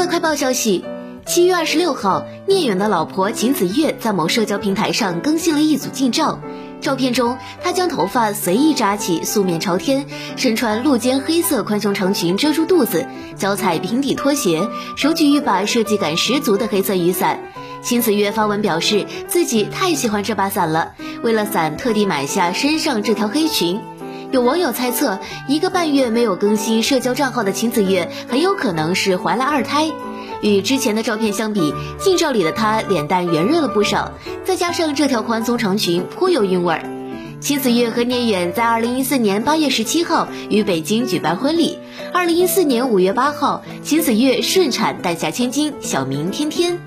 [0.00, 0.82] 快快报消息，
[1.26, 6.40] 七月二十六号，聂远的老婆秦子月在某社交平台上更新了一组近照。
[6.80, 10.06] 照片中，她将头发随意扎起，素面朝天，
[10.38, 14.66] 身穿露肩黑色宽胸长裙遮住肚子，脚踩平底拖鞋，
[14.96, 17.38] 手举一把设计感十足的黑色雨伞。
[17.82, 23.78] 秦子月发文表示，自己太喜欢这把伞了，为了伞特地买下身上这条黑裙。
[24.30, 29.90] 有网友猜测，一个半月没有更新社交账号的秦子月，很有可能是怀了二胎。
[30.40, 34.12] 与之前的照片相比，近照里的她脸蛋圆润了不少，
[34.44, 36.84] 再加上这条宽松长裙，颇有韵味儿。
[37.40, 41.78] 秦子月和聂远在二零一四年八月十七号于北京举办婚礼。
[42.12, 46.78] 二零一四年五月八号，秦子月顺产诞下千金，小名天天。